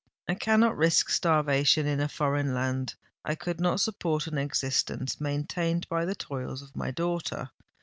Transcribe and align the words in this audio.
I 0.27 0.33
cannot 0.33 0.75
risk 0.75 1.11
starvation 1.11 1.85
in 1.85 1.99
a 1.99 2.07
foreign 2.07 2.55
land—I 2.55 3.35
could 3.35 3.61
not 3.61 3.81
support 3.81 4.25
an 4.25 4.39
existence 4.39 5.21
maintained 5.21 5.87
by 5.89 6.05
the 6.05 6.15
toils 6.15 6.63
of 6.63 6.75
my 6.75 6.89
daughter. 6.89 7.51